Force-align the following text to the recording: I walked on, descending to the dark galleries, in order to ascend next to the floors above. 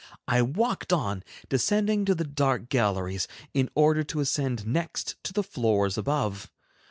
I 0.27 0.41
walked 0.41 0.91
on, 0.91 1.23
descending 1.47 2.05
to 2.05 2.15
the 2.15 2.23
dark 2.23 2.69
galleries, 2.69 3.27
in 3.53 3.69
order 3.75 4.03
to 4.05 4.19
ascend 4.19 4.65
next 4.65 5.15
to 5.23 5.31
the 5.31 5.43
floors 5.43 5.95
above. 5.95 6.49